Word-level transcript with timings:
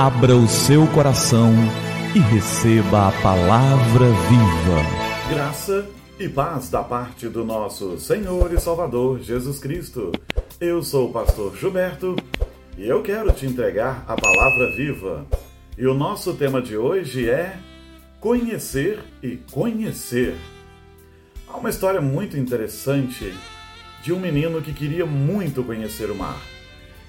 Abra 0.00 0.36
o 0.36 0.46
seu 0.46 0.86
coração 0.86 1.52
e 2.14 2.20
receba 2.20 3.08
a 3.08 3.12
palavra 3.20 4.06
viva. 4.06 5.28
Graça 5.28 5.90
e 6.20 6.28
paz 6.28 6.70
da 6.70 6.84
parte 6.84 7.28
do 7.28 7.44
nosso 7.44 7.98
Senhor 7.98 8.54
e 8.54 8.60
Salvador 8.60 9.20
Jesus 9.20 9.58
Cristo. 9.58 10.12
Eu 10.60 10.84
sou 10.84 11.08
o 11.08 11.12
pastor 11.12 11.56
Gilberto 11.56 12.14
e 12.76 12.86
eu 12.86 13.02
quero 13.02 13.32
te 13.32 13.44
entregar 13.44 14.04
a 14.06 14.14
palavra 14.14 14.70
viva. 14.76 15.26
E 15.76 15.84
o 15.84 15.94
nosso 15.94 16.32
tema 16.34 16.62
de 16.62 16.76
hoje 16.76 17.28
é 17.28 17.58
conhecer 18.20 19.00
e 19.20 19.38
conhecer. 19.50 20.36
Há 21.48 21.56
uma 21.56 21.70
história 21.70 22.00
muito 22.00 22.36
interessante 22.36 23.34
de 24.04 24.12
um 24.12 24.20
menino 24.20 24.62
que 24.62 24.72
queria 24.72 25.04
muito 25.04 25.64
conhecer 25.64 26.08
o 26.08 26.14
mar. 26.14 26.40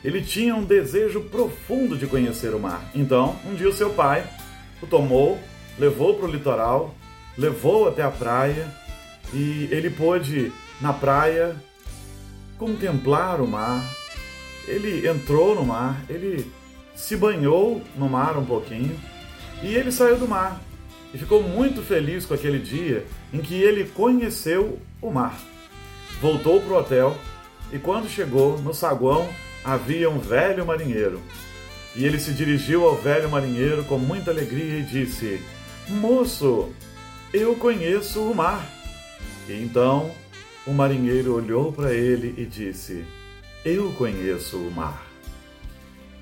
Ele 0.03 0.21
tinha 0.21 0.55
um 0.55 0.63
desejo 0.63 1.21
profundo 1.21 1.97
de 1.97 2.07
conhecer 2.07 2.53
o 2.53 2.59
mar. 2.59 2.89
Então, 2.95 3.37
um 3.45 3.55
dia 3.55 3.67
o 3.67 3.73
seu 3.73 3.89
pai 3.89 4.25
o 4.81 4.87
tomou, 4.87 5.39
levou 5.77 6.15
para 6.15 6.25
o 6.25 6.31
litoral, 6.31 6.95
levou 7.37 7.87
até 7.87 8.01
a 8.01 8.11
praia 8.11 8.67
e 9.33 9.67
ele 9.71 9.89
pôde, 9.89 10.51
na 10.79 10.93
praia, 10.93 11.55
contemplar 12.57 13.41
o 13.41 13.47
mar. 13.47 13.83
Ele 14.67 15.07
entrou 15.07 15.55
no 15.55 15.65
mar, 15.65 16.01
ele 16.09 16.49
se 16.95 17.15
banhou 17.15 17.81
no 17.95 18.07
mar 18.07 18.37
um 18.37 18.45
pouquinho 18.45 18.97
e 19.63 19.73
ele 19.73 19.91
saiu 19.91 20.17
do 20.17 20.27
mar 20.27 20.61
e 21.13 21.17
ficou 21.17 21.41
muito 21.41 21.81
feliz 21.81 22.25
com 22.25 22.33
aquele 22.33 22.59
dia 22.59 23.05
em 23.33 23.39
que 23.39 23.55
ele 23.55 23.85
conheceu 23.85 24.79
o 25.01 25.11
mar. 25.11 25.37
Voltou 26.21 26.61
para 26.61 26.73
o 26.73 26.77
hotel 26.77 27.17
e 27.71 27.79
quando 27.79 28.09
chegou 28.09 28.59
no 28.59 28.73
saguão 28.73 29.27
havia 29.63 30.09
um 30.09 30.19
velho 30.19 30.65
marinheiro. 30.65 31.21
E 31.95 32.05
ele 32.05 32.19
se 32.19 32.33
dirigiu 32.33 32.85
ao 32.85 32.95
velho 32.95 33.29
marinheiro 33.29 33.83
com 33.83 33.97
muita 33.97 34.31
alegria 34.31 34.79
e 34.79 34.83
disse: 34.83 35.41
Moço, 35.87 36.69
eu 37.33 37.55
conheço 37.55 38.21
o 38.21 38.35
mar. 38.35 38.67
E 39.47 39.53
então 39.53 40.11
o 40.65 40.71
marinheiro 40.71 41.35
olhou 41.35 41.71
para 41.73 41.93
ele 41.93 42.35
e 42.37 42.45
disse: 42.45 43.03
Eu 43.65 43.91
conheço 43.93 44.57
o 44.57 44.71
mar. 44.71 45.07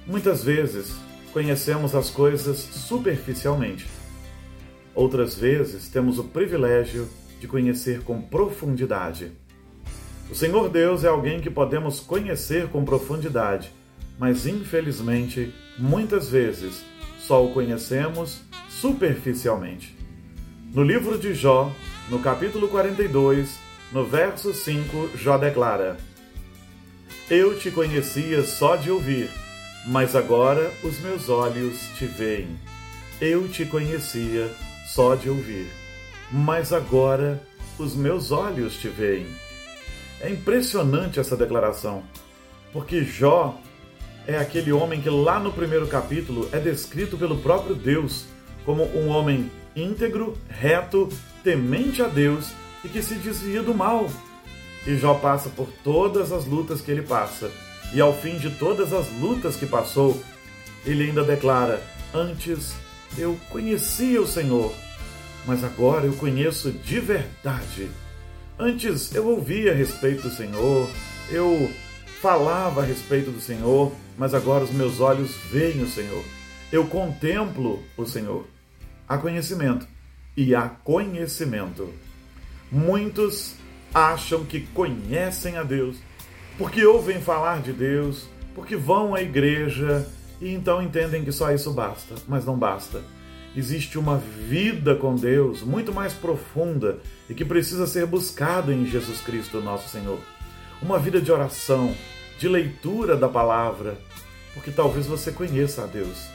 Muitas 0.05 0.43
vezes 0.43 0.95
conhecemos 1.33 1.93
as 1.93 2.09
coisas 2.09 2.57
superficialmente. 2.57 3.85
Outras 4.95 5.35
vezes 5.35 5.89
temos 5.89 6.17
o 6.17 6.23
privilégio 6.23 7.07
de 7.39 7.47
conhecer 7.47 8.01
com 8.01 8.21
profundidade. 8.21 9.31
O 10.29 10.35
Senhor 10.35 10.67
Deus 10.69 11.05
é 11.05 11.07
alguém 11.07 11.39
que 11.39 11.49
podemos 11.49 12.01
conhecer 12.01 12.67
com 12.67 12.83
profundidade, 12.83 13.71
mas 14.19 14.45
infelizmente, 14.45 15.53
muitas 15.77 16.29
vezes, 16.29 16.83
só 17.17 17.45
o 17.45 17.53
conhecemos 17.53 18.41
superficialmente. 18.69 19.97
No 20.73 20.83
livro 20.83 21.17
de 21.17 21.33
Jó, 21.33 21.71
no 22.09 22.19
capítulo 22.19 22.67
42, 22.67 23.57
no 23.91 24.05
verso 24.05 24.53
5, 24.53 25.11
Jó 25.15 25.37
declara: 25.37 25.95
Eu 27.29 27.57
te 27.57 27.71
conhecia 27.71 28.43
só 28.43 28.75
de 28.75 28.91
ouvir, 28.91 29.29
mas 29.85 30.13
agora 30.13 30.73
os 30.83 30.99
meus 30.99 31.29
olhos 31.29 31.79
te 31.97 32.05
veem. 32.05 32.49
Eu 33.21 33.47
te 33.47 33.65
conhecia 33.65 34.53
só 34.93 35.15
de 35.15 35.29
ouvir, 35.29 35.67
mas 36.31 36.73
agora 36.73 37.41
os 37.79 37.95
meus 37.95 38.31
olhos 38.31 38.75
te 38.75 38.89
veem. 38.89 39.46
É 40.19 40.29
impressionante 40.29 41.19
essa 41.19 41.37
declaração, 41.37 42.03
porque 42.73 43.03
Jó 43.03 43.59
é 44.25 44.37
aquele 44.37 44.71
homem 44.71 45.01
que 45.01 45.09
lá 45.09 45.39
no 45.39 45.53
primeiro 45.53 45.87
capítulo 45.87 46.49
é 46.51 46.59
descrito 46.59 47.17
pelo 47.17 47.37
próprio 47.37 47.75
Deus 47.75 48.25
como 48.65 48.83
um 48.97 49.07
homem 49.07 49.49
íntegro, 49.75 50.37
reto, 50.49 51.07
temente 51.43 52.01
a 52.01 52.07
Deus 52.07 52.51
e 52.83 52.89
que 52.89 53.01
se 53.01 53.15
desvia 53.15 53.61
do 53.61 53.73
mal. 53.73 54.09
E 54.85 54.97
Jó 54.97 55.13
passa 55.13 55.49
por 55.49 55.67
todas 55.83 56.31
as 56.31 56.45
lutas 56.45 56.81
que 56.81 56.91
ele 56.91 57.01
passa, 57.01 57.51
e 57.93 58.01
ao 58.01 58.13
fim 58.13 58.37
de 58.37 58.49
todas 58.49 58.93
as 58.93 59.09
lutas 59.19 59.55
que 59.55 59.65
passou, 59.65 60.21
ele 60.85 61.05
ainda 61.05 61.23
declara: 61.23 61.81
Antes 62.13 62.75
eu 63.17 63.37
conhecia 63.49 64.21
o 64.21 64.27
Senhor, 64.27 64.73
mas 65.45 65.63
agora 65.63 66.05
eu 66.05 66.13
conheço 66.13 66.71
de 66.71 66.99
verdade. 66.99 67.89
Antes 68.59 69.13
eu 69.13 69.27
ouvia 69.27 69.71
a 69.71 69.75
respeito 69.75 70.23
do 70.23 70.31
Senhor, 70.31 70.89
eu 71.29 71.71
falava 72.19 72.81
a 72.81 72.83
respeito 72.83 73.29
do 73.29 73.39
Senhor, 73.39 73.93
mas 74.17 74.33
agora 74.33 74.63
os 74.63 74.71
meus 74.71 74.99
olhos 74.99 75.35
veem 75.51 75.83
o 75.83 75.87
Senhor. 75.87 76.23
Eu 76.71 76.87
contemplo 76.87 77.83
o 77.95 78.03
Senhor. 78.03 78.47
Há 79.07 79.15
conhecimento 79.19 79.87
e 80.35 80.55
há 80.55 80.67
conhecimento. 80.67 81.93
Muitos 82.71 83.53
acham 83.93 84.43
que 84.43 84.61
conhecem 84.61 85.55
a 85.55 85.63
Deus 85.63 85.97
porque 86.57 86.83
ouvem 86.83 87.21
falar 87.21 87.61
de 87.61 87.71
Deus, 87.71 88.27
porque 88.55 88.75
vão 88.75 89.13
à 89.13 89.21
igreja 89.21 90.09
e 90.41 90.51
então 90.51 90.81
entendem 90.81 91.23
que 91.23 91.31
só 91.31 91.51
isso 91.51 91.71
basta, 91.71 92.15
mas 92.27 92.43
não 92.43 92.57
basta 92.57 93.03
existe 93.59 93.97
uma 93.97 94.17
vida 94.17 94.95
com 94.95 95.15
Deus 95.15 95.63
muito 95.63 95.91
mais 95.91 96.13
profunda 96.13 96.99
e 97.27 97.33
que 97.33 97.43
precisa 97.43 97.87
ser 97.87 98.05
buscada 98.05 98.71
em 98.71 98.85
Jesus 98.85 99.19
Cristo, 99.21 99.59
nosso 99.59 99.89
Senhor. 99.89 100.19
Uma 100.81 100.99
vida 100.99 101.19
de 101.19 101.31
oração, 101.31 101.95
de 102.37 102.47
leitura 102.47 103.17
da 103.17 103.27
palavra, 103.27 103.97
porque 104.53 104.69
talvez 104.69 105.07
você 105.07 105.31
conheça 105.31 105.83
a 105.83 105.87
Deus, 105.87 106.27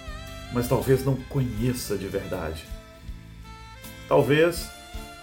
mas 0.52 0.66
talvez 0.66 1.04
não 1.04 1.14
conheça 1.28 1.96
de 1.96 2.08
verdade. 2.08 2.64
Talvez 4.08 4.68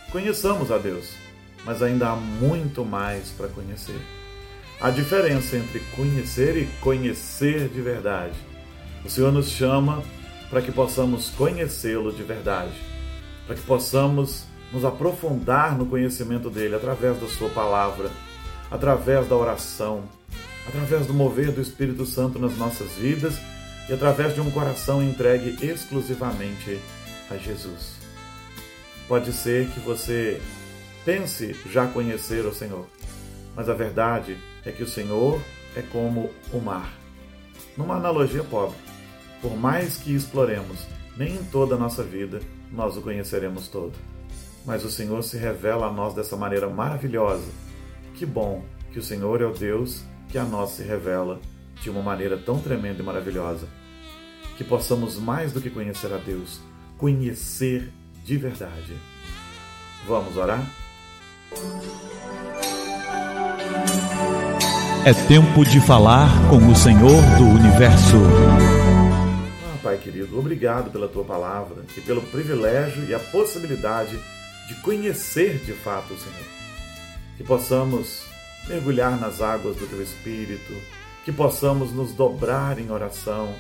conheçamos 0.10 0.72
a 0.72 0.78
Deus, 0.78 1.14
mas 1.66 1.84
ainda 1.84 2.12
há 2.12 2.16
muito 2.16 2.86
mais 2.86 3.30
para 3.30 3.50
conhecer. 3.50 4.00
A 4.80 4.90
diferença 4.90 5.58
entre 5.58 5.82
conhecer 5.98 6.56
e 6.56 6.66
conhecer 6.80 7.68
de 7.68 7.82
verdade. 7.82 8.36
O 9.04 9.10
Senhor 9.10 9.32
nos 9.34 9.50
chama 9.50 10.02
para 10.50 10.62
que 10.62 10.72
possamos 10.72 11.30
conhecê-lo 11.30 12.12
de 12.12 12.24
verdade, 12.24 12.74
para 13.46 13.56
que 13.56 13.62
possamos 13.62 14.46
nos 14.72 14.86
aprofundar 14.86 15.78
no 15.78 15.86
conhecimento 15.86 16.50
dele 16.50 16.76
através 16.76 17.20
da 17.20 17.28
sua 17.28 17.50
palavra, 17.50 18.10
através 18.70 19.28
da 19.28 19.36
oração, 19.36 20.04
através 20.68 21.08
do 21.08 21.14
mover 21.14 21.52
do 21.52 21.62
Espírito 21.62 22.06
Santo 22.06 22.40
nas 22.40 22.58
nossas 22.58 22.92
vidas 22.94 23.36
e 23.90 23.94
através 23.94 24.34
de 24.36 24.42
um 24.42 24.52
coração 24.52 25.02
entregue 25.02 25.66
exclusivamente 25.66 26.80
a 27.30 27.38
Jesus. 27.38 27.98
Pode 29.08 29.34
ser 29.34 29.68
que 29.70 29.80
você 29.80 30.40
pense 31.04 31.56
já 31.72 31.88
conhecer 31.88 32.46
o 32.46 32.54
Senhor, 32.54 32.86
mas 33.56 33.68
a 33.68 33.74
verdade 33.74 34.38
é 34.64 34.72
que 34.72 34.84
o 34.84 34.88
Senhor 34.88 35.42
é 35.76 35.82
como 35.82 36.30
o 36.54 36.60
mar. 36.60 36.94
Numa 37.76 37.96
analogia 37.96 38.44
pobre, 38.44 38.78
por 39.42 39.56
mais 39.58 39.98
que 39.98 40.14
exploremos, 40.14 40.86
nem 41.18 41.36
em 41.36 41.44
toda 41.44 41.76
a 41.76 41.78
nossa 41.78 42.04
vida 42.04 42.40
nós 42.72 42.96
o 42.98 43.02
conheceremos 43.02 43.68
todo. 43.68 43.94
Mas 44.66 44.84
o 44.84 44.92
Senhor 44.92 45.24
se 45.24 45.38
revela 45.38 45.88
a 45.88 45.92
nós 45.92 46.14
dessa 46.14 46.36
maneira 46.36 46.70
maravilhosa. 46.70 47.48
Que 48.16 48.26
bom 48.26 48.64
que 48.92 49.00
o 49.00 49.04
Senhor 49.04 49.42
é 49.42 49.46
o 49.46 49.54
Deus 49.54 50.04
que 50.28 50.38
a 50.38 50.44
nós 50.44 50.72
se 50.72 50.84
revela 50.84 51.40
de 51.82 51.90
uma 51.90 52.02
maneira 52.02 52.38
tão 52.38 52.60
tremenda 52.60 53.02
e 53.02 53.06
maravilhosa. 53.06 53.68
Que 54.58 54.64
possamos 54.64 55.18
mais 55.18 55.54
do 55.54 55.62
que 55.62 55.70
conhecer 55.70 56.14
a 56.14 56.18
Deus, 56.18 56.60
conhecer 56.98 57.92
de 58.26 58.38
verdade. 58.38 58.96
Vamos 60.08 60.38
orar? 60.38 60.64
É 65.06 65.14
tempo 65.28 65.66
de 65.66 65.80
falar 65.80 66.30
com 66.50 66.58
o 66.58 66.76
Senhor 66.76 67.22
do 67.38 67.46
universo. 67.46 68.79
Querido, 70.00 70.40
obrigado 70.40 70.92
pela 70.92 71.08
tua 71.08 71.24
palavra 71.24 71.84
e 71.96 72.02
pelo 72.02 72.22
privilégio 72.22 73.06
e 73.06 73.14
a 73.14 73.20
possibilidade 73.20 74.18
de 74.68 74.76
conhecer 74.76 75.58
de 75.60 75.74
fato 75.74 76.14
o 76.14 76.18
Senhor. 76.18 76.48
Que 77.38 77.44
possamos 77.44 78.24
mergulhar 78.68 79.20
nas 79.20 79.42
águas 79.42 79.76
do 79.76 79.88
teu 79.88 80.02
Espírito, 80.02 80.74
que 81.26 81.32
possamos 81.32 81.92
nos 81.92 82.14
dobrar 82.14 82.80
em 82.80 82.92
oração, 82.92 83.54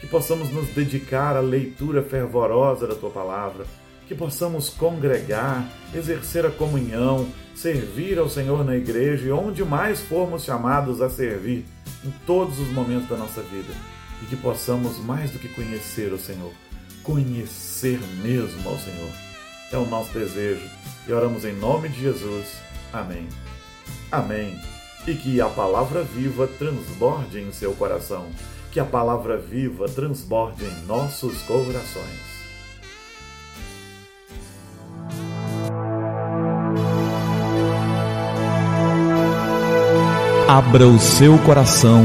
que 0.00 0.06
possamos 0.06 0.50
nos 0.50 0.68
dedicar 0.68 1.36
à 1.36 1.40
leitura 1.40 2.02
fervorosa 2.02 2.86
da 2.86 2.94
tua 2.94 3.10
palavra, 3.10 3.64
que 4.06 4.14
possamos 4.14 4.68
congregar, 4.68 5.66
exercer 5.94 6.44
a 6.44 6.50
comunhão, 6.50 7.28
servir 7.54 8.18
ao 8.18 8.28
Senhor 8.28 8.64
na 8.64 8.76
igreja 8.76 9.28
e 9.28 9.32
onde 9.32 9.64
mais 9.64 10.00
formos 10.00 10.44
chamados 10.44 11.00
a 11.00 11.08
servir 11.08 11.64
em 12.04 12.12
todos 12.26 12.58
os 12.60 12.68
momentos 12.68 13.08
da 13.08 13.16
nossa 13.16 13.40
vida 13.42 13.95
e 14.22 14.26
que 14.26 14.36
possamos 14.36 14.98
mais 14.98 15.30
do 15.30 15.38
que 15.38 15.48
conhecer 15.48 16.12
o 16.12 16.18
Senhor, 16.18 16.52
conhecer 17.02 18.00
mesmo 18.22 18.68
ao 18.68 18.78
Senhor. 18.78 19.10
É 19.72 19.76
o 19.76 19.86
nosso 19.86 20.12
desejo 20.12 20.68
e 21.06 21.12
oramos 21.12 21.44
em 21.44 21.54
nome 21.54 21.88
de 21.88 22.00
Jesus. 22.00 22.46
Amém. 22.92 23.28
Amém. 24.10 24.60
E 25.06 25.14
que 25.14 25.40
a 25.40 25.48
palavra 25.48 26.02
viva 26.02 26.46
transborde 26.46 27.40
em 27.40 27.52
seu 27.52 27.72
coração 27.74 28.26
que 28.76 28.80
a 28.80 28.84
palavra 28.84 29.38
viva 29.38 29.88
transborde 29.88 30.62
em 30.62 30.86
nossos 30.86 31.40
corações. 31.44 32.04
Abra 40.46 40.86
o 40.86 40.98
seu 40.98 41.38
coração 41.38 42.04